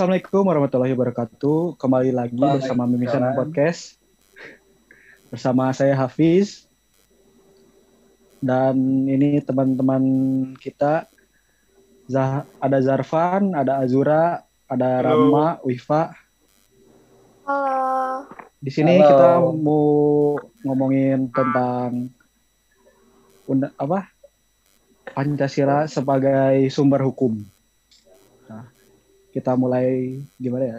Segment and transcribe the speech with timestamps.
[0.00, 1.76] Assalamualaikum warahmatullahi wabarakatuh.
[1.76, 4.00] Kembali lagi bersama Mimisan Podcast.
[5.28, 6.64] Bersama saya Hafiz.
[8.40, 10.00] Dan ini teman-teman
[10.56, 11.04] kita
[12.08, 14.40] Zah ada Zarfan, ada Azura,
[14.72, 15.36] ada Halo.
[15.36, 16.16] Rama, Wifa.
[17.44, 18.24] Halo.
[18.56, 19.04] Di sini Halo.
[19.04, 19.84] kita mau
[20.64, 22.08] ngomongin tentang
[23.76, 24.08] apa?
[25.12, 27.59] Pancasila sebagai sumber hukum.
[29.30, 30.78] Kita mulai gimana ya?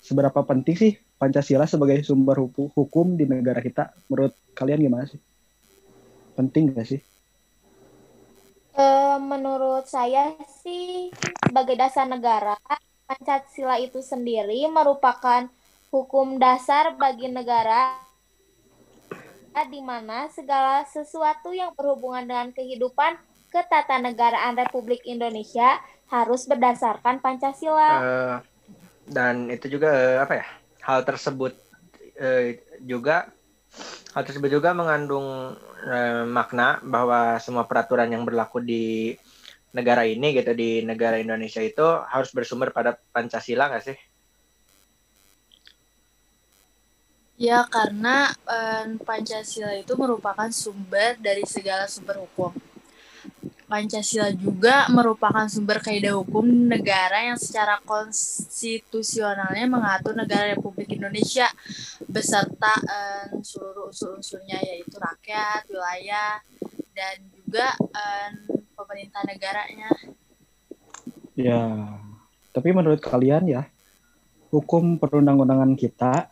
[0.00, 3.92] Seberapa penting sih Pancasila sebagai sumber hukum di negara kita?
[4.08, 5.20] Menurut kalian gimana sih?
[6.32, 7.00] Penting gak sih?
[8.80, 10.32] Eh, menurut saya
[10.64, 11.12] sih
[11.44, 12.56] sebagai dasar negara,
[13.04, 15.50] Pancasila itu sendiri merupakan
[15.90, 17.98] hukum dasar bagi negara
[19.68, 23.18] di mana segala sesuatu yang berhubungan dengan kehidupan
[23.50, 27.90] ketatanegaraan Republik Indonesia harus berdasarkan Pancasila.
[28.02, 28.36] Eh,
[29.10, 30.46] dan itu juga eh, apa ya
[30.86, 31.54] hal tersebut
[32.18, 33.30] eh, juga
[34.14, 35.54] hal tersebut juga mengandung
[35.86, 39.14] eh, makna bahwa semua peraturan yang berlaku di
[39.70, 43.98] negara ini gitu di negara Indonesia itu harus bersumber pada Pancasila nggak sih?
[47.40, 52.52] Ya, karena eh, Pancasila itu merupakan sumber dari segala sumber hukum.
[53.70, 61.46] Pancasila juga merupakan sumber kaidah hukum negara yang secara konstitusionalnya mengatur negara Republik Indonesia
[62.10, 66.42] beserta eh, seluruh unsur-unsurnya yaitu rakyat, wilayah,
[66.98, 69.90] dan juga eh, pemerintah negaranya.
[71.38, 71.94] Ya,
[72.50, 73.70] tapi menurut kalian ya,
[74.50, 76.26] hukum perundang-undangan kita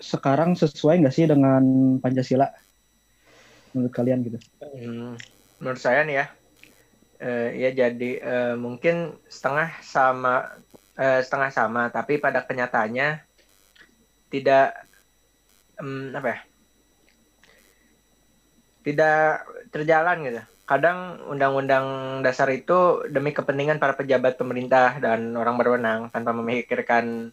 [0.00, 1.62] sekarang sesuai nggak sih dengan
[2.00, 2.48] Pancasila?
[3.72, 4.38] Menurut kalian gitu?
[4.60, 5.16] Hmm,
[5.56, 6.26] menurut saya nih ya,
[7.24, 10.60] eh, ya jadi eh, mungkin setengah sama
[11.00, 13.24] eh, setengah sama, tapi pada kenyataannya
[14.28, 14.76] tidak
[15.80, 16.38] em, apa ya,
[18.84, 20.42] tidak terjalan gitu.
[20.68, 27.32] Kadang undang-undang dasar itu demi kepentingan para pejabat pemerintah dan orang berwenang tanpa memikirkan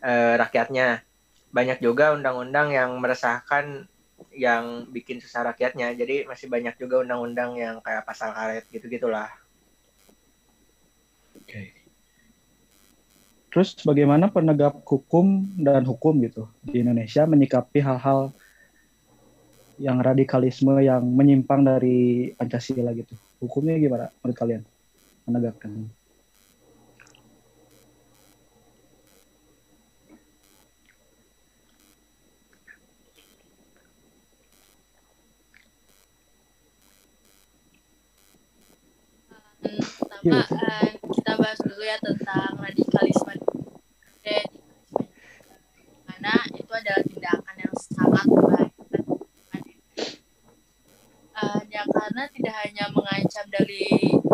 [0.00, 1.04] eh, rakyatnya.
[1.48, 3.88] Banyak juga undang-undang yang meresahkan
[4.38, 5.90] yang bikin susah rakyatnya.
[5.98, 9.26] Jadi masih banyak juga undang-undang yang kayak pasal karet gitu-gitulah.
[11.42, 11.74] Oke.
[13.50, 18.30] Terus bagaimana penegak hukum dan hukum gitu di Indonesia menyikapi hal-hal
[19.82, 23.18] yang radikalisme yang menyimpang dari Pancasila gitu?
[23.42, 24.62] Hukumnya gimana menurut kalian
[25.26, 25.97] menegakkan?
[41.08, 43.34] Kita bahas dulu ya tentang radikalisme.
[46.04, 49.02] Mana itu adalah tindakan yang sangat membahayakan.
[51.38, 53.86] Eh, ya karena tidak hanya mengancam dari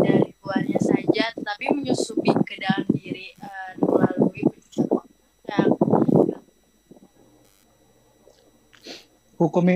[0.03, 4.43] dari luarnya saja, tetapi menyusupi ke dalam diri eh, melalui
[5.47, 5.71] yang
[9.35, 9.67] Hukum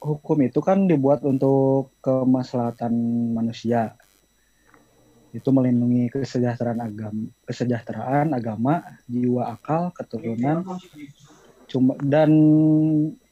[0.00, 2.90] hukum itu kan dibuat untuk kemaslahatan
[3.36, 3.99] manusia.
[5.30, 10.66] Itu melindungi kesejahteraan agama, kesejahteraan agama, jiwa akal, keturunan,
[11.70, 12.30] cuma dan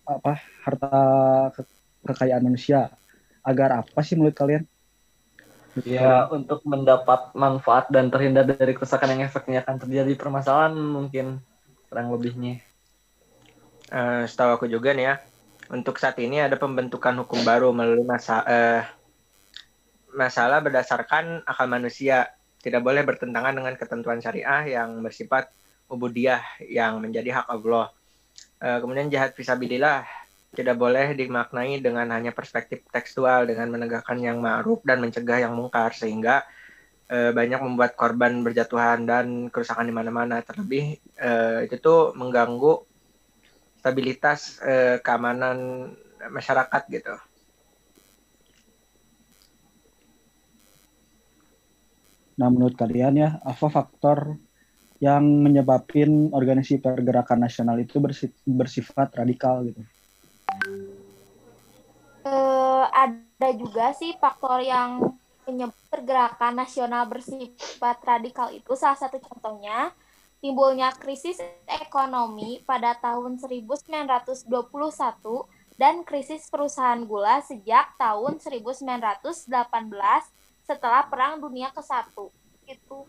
[0.06, 0.32] apa
[0.64, 0.88] harta
[1.54, 1.68] ke-
[2.06, 2.88] kekayaan manusia.
[3.42, 4.62] Agar apa sih menurut kalian?
[5.86, 11.38] Ya, untuk mendapat manfaat dan terhindar dari kerusakan yang efeknya akan terjadi permasalahan mungkin
[11.86, 12.58] kurang lebihnya.
[13.88, 15.14] Eh, setahu aku juga nih ya,
[15.72, 18.80] untuk saat ini ada pembentukan hukum baru melalui masa eh,
[20.18, 22.34] masalah berdasarkan akal manusia.
[22.58, 25.46] Tidak boleh bertentangan dengan ketentuan syariah yang bersifat
[25.86, 27.94] ubudiyah yang menjadi hak Allah.
[28.58, 30.02] Eh, kemudian jahat fisabilillah
[30.50, 35.94] tidak boleh dimaknai dengan hanya perspektif tekstual dengan menegakkan yang ma'ruf dan mencegah yang mungkar
[35.94, 36.42] sehingga
[37.06, 42.82] eh, banyak membuat korban berjatuhan dan kerusakan di mana-mana terlebih eh, itu tuh mengganggu
[43.78, 45.88] stabilitas eh, keamanan
[46.32, 47.14] masyarakat gitu.
[52.38, 54.38] Nah, menurut kalian ya, apa faktor
[54.98, 59.82] yang menyebabkan organisasi pergerakan nasional itu bersi- bersifat radikal gitu?
[62.26, 69.96] Eh, ada juga sih faktor yang penyebab pergerakan nasional bersifat radikal itu salah satu contohnya
[70.44, 74.44] timbulnya krisis ekonomi pada tahun 1921
[75.80, 79.48] dan krisis perusahaan gula sejak tahun 1918
[80.68, 82.28] setelah Perang Dunia ke-1.
[82.68, 83.08] Itu.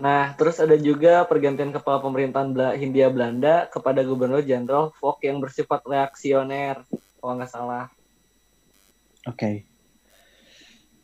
[0.00, 5.44] Nah, terus ada juga pergantian kepala pemerintahan Bela- Hindia Belanda kepada Gubernur Jenderal Fok yang
[5.44, 6.80] bersifat reaksioner,
[7.20, 7.92] kalau nggak salah.
[9.28, 9.68] Oke.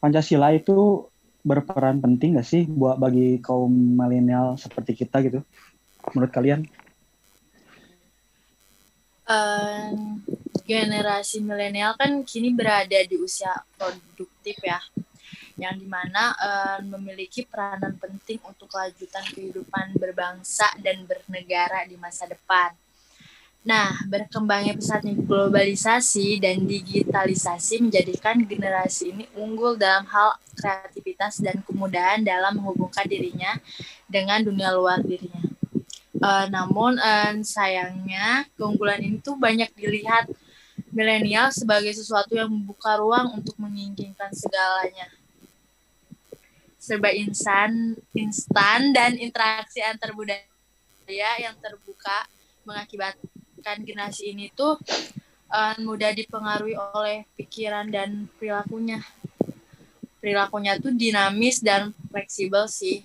[0.01, 1.05] Pancasila itu
[1.45, 5.45] berperan penting nggak sih buat bagi kaum milenial seperti kita gitu?
[6.17, 6.65] Menurut kalian?
[9.25, 9.91] Eh,
[10.69, 14.81] generasi milenial kan kini berada di usia produktif ya,
[15.55, 22.27] yang di mana eh, memiliki peranan penting untuk kelanjutan kehidupan berbangsa dan bernegara di masa
[22.27, 22.75] depan.
[23.65, 32.21] Nah, berkembangnya pesatnya globalisasi dan digitalisasi menjadikan generasi ini unggul dalam hal kreativitas dan kemudahan
[32.21, 33.57] dalam menghubungkan dirinya
[34.05, 35.49] dengan dunia luar dirinya.
[36.21, 40.29] Eh, namun eh, sayangnya keunggulan ini tuh banyak dilihat
[40.95, 45.11] milenial sebagai sesuatu yang membuka ruang untuk menginginkan segalanya.
[46.85, 52.29] Serba insan, instan dan interaksi antar budaya yang terbuka
[52.69, 54.77] mengakibatkan generasi ini tuh
[55.49, 59.01] eh, mudah dipengaruhi oleh pikiran dan perilakunya.
[60.21, 63.01] Perilakunya tuh dinamis dan fleksibel sih.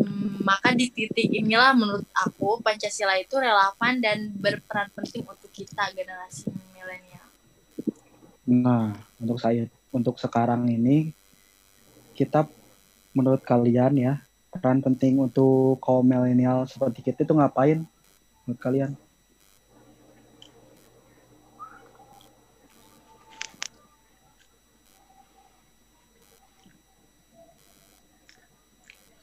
[0.00, 5.92] Hmm, maka di titik inilah menurut aku Pancasila itu relevan dan berperan penting untuk kita
[5.92, 7.28] generasi milenial.
[8.48, 11.12] Nah, untuk saya, untuk sekarang ini,
[12.14, 12.46] kita
[13.12, 14.14] menurut kalian ya,
[14.54, 17.82] peran penting untuk kaum milenial seperti kita itu ngapain?
[18.46, 18.92] Menurut kalian?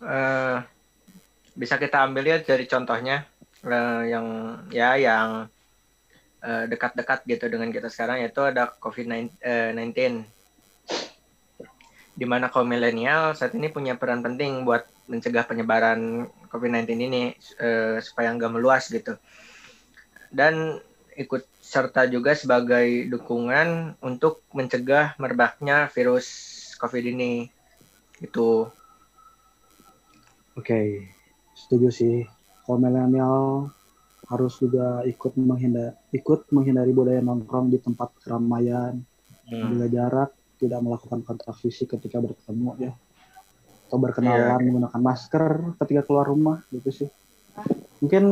[0.02, 0.58] Eh,
[1.54, 3.22] bisa kita ambil ya dari contohnya
[3.62, 4.28] eh, yang
[4.74, 5.46] ya yang
[6.42, 10.26] eh, dekat-dekat gitu dengan kita sekarang yaitu ada COVID-19
[12.22, 17.98] di mana kaum milenial saat ini punya peran penting buat mencegah penyebaran COVID-19 ini eh,
[17.98, 19.18] supaya nggak meluas gitu
[20.30, 20.78] dan
[21.18, 26.28] ikut serta juga sebagai dukungan untuk mencegah merebaknya virus
[26.78, 27.50] COVID ini
[28.22, 28.70] gitu.
[30.54, 31.10] Oke,
[31.58, 32.18] setuju sih.
[32.64, 33.68] Kaum milenial
[34.30, 39.04] harus juga ikut menghindar, ikut menghindari budaya nongkrong di tempat keramaian,
[39.52, 39.68] Hmm.
[39.68, 40.32] menjaga jarak,
[40.62, 42.94] tidak melakukan kontak fisik ketika bertemu ya,
[43.90, 47.10] atau berkenalan menggunakan masker ketika keluar rumah gitu sih.
[47.98, 48.24] Mungkin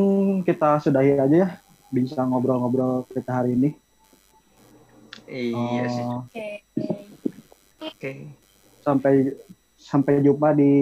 [0.46, 1.48] kita sudahi aja ya,
[1.90, 3.70] bincang ngobrol-ngobrol kita hari ini.
[5.30, 6.04] Iya sih.
[6.06, 6.46] Oh, Oke.
[7.80, 8.12] Oke.
[8.80, 9.36] sampai
[9.76, 10.72] sampai jumpa di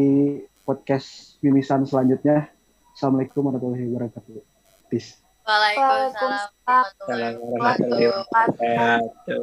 [0.69, 2.49] podcast mimisan selanjutnya.
[2.93, 4.41] Assalamualaikum warahmatullahi wabarakatuh.
[4.89, 5.17] Peace.
[5.49, 9.43] Waalaikumsalam warahmatullahi wabarakatuh.